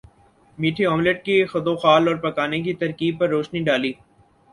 [0.57, 3.93] میٹھے آملیٹ کے خدوخال اور پکانے کی ترکیب پر روشنی ڈالی